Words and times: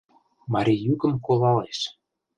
Мари 0.53 0.75
йӱкым 0.85 1.13
колалеш 1.25 1.79